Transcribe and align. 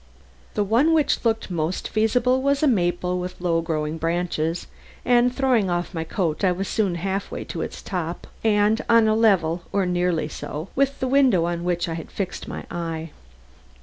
The 0.55 0.63
one 0.63 0.93
which 0.93 1.23
looked 1.23 1.51
most 1.51 1.87
feasible 1.87 2.41
was 2.41 2.63
a 2.63 2.67
maple 2.67 3.19
with 3.19 3.39
low 3.39 3.61
growing 3.61 3.99
branches, 3.99 4.65
and 5.05 5.31
throwing 5.31 5.69
off 5.69 5.93
my 5.93 6.03
coat 6.03 6.43
I 6.43 6.51
was 6.51 6.67
soon 6.67 6.95
half 6.95 7.29
way 7.29 7.43
to 7.43 7.61
its 7.61 7.83
top 7.83 8.25
and 8.43 8.83
on 8.89 9.07
a 9.07 9.13
level, 9.13 9.61
or 9.71 9.85
nearly 9.85 10.27
so, 10.27 10.69
with 10.75 10.99
the 11.01 11.07
window 11.07 11.45
on 11.45 11.63
which 11.63 11.87
I 11.87 11.93
had 11.93 12.09
fixed 12.09 12.47
my 12.47 12.65
eye. 12.71 13.11